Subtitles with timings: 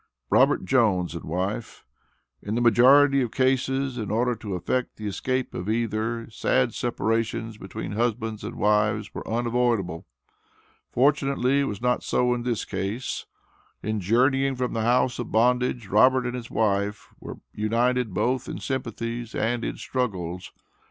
[0.31, 1.85] Robert Jones and wife:
[2.41, 7.59] In the majority of cases, in order to effect the escape of either, sad separations
[7.59, 10.07] between husbands and wives were unavoidable.
[10.89, 13.27] Fortunately, it was not so in this case.
[13.83, 18.57] In journeying from the house of bondage, Robert and his wife were united both in
[18.59, 20.51] sympathies and in struggles.